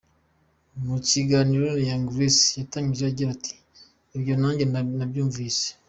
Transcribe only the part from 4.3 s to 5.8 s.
nanjye nabyumvise.